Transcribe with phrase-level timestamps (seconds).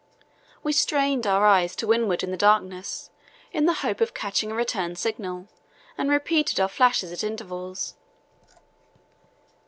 [0.63, 3.11] We strained our eyes to windward in the darkness
[3.51, 5.47] in the hope of catching a return signal
[5.95, 7.93] and repeated our flashes at intervals.